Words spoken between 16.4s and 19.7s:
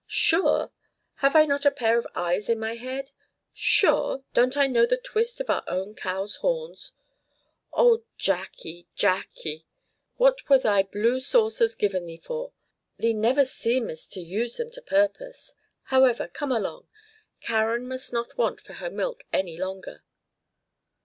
along. Karen must not want for her milk any